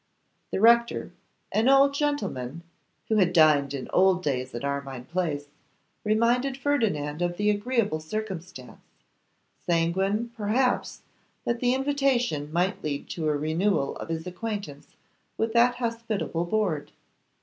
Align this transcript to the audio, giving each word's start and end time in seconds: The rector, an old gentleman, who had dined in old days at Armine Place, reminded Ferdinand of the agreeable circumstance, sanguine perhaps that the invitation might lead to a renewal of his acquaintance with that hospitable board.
The 0.51 0.59
rector, 0.59 1.11
an 1.51 1.69
old 1.69 1.93
gentleman, 1.93 2.63
who 3.07 3.17
had 3.17 3.31
dined 3.31 3.75
in 3.75 3.87
old 3.93 4.23
days 4.23 4.55
at 4.55 4.65
Armine 4.65 5.05
Place, 5.05 5.45
reminded 6.03 6.57
Ferdinand 6.57 7.21
of 7.21 7.37
the 7.37 7.51
agreeable 7.51 7.99
circumstance, 7.99 8.81
sanguine 9.63 10.31
perhaps 10.35 11.01
that 11.45 11.59
the 11.59 11.75
invitation 11.75 12.51
might 12.51 12.83
lead 12.83 13.09
to 13.11 13.27
a 13.29 13.37
renewal 13.37 13.95
of 13.97 14.09
his 14.09 14.25
acquaintance 14.25 14.95
with 15.37 15.53
that 15.53 15.75
hospitable 15.75 16.45
board. 16.45 16.89